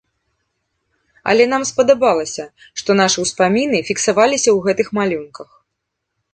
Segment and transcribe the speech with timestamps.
[1.33, 2.43] Але нам спадабалася,
[2.83, 5.49] што нашы ўспаміны фіксаваліся ў гэтых малюнках.